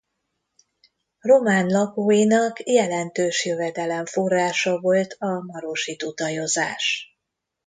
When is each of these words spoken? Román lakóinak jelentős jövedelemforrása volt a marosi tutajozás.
Román 1.19 1.65
lakóinak 1.67 2.59
jelentős 2.69 3.45
jövedelemforrása 3.45 4.79
volt 4.79 5.15
a 5.19 5.43
marosi 5.45 5.95
tutajozás. 5.95 7.11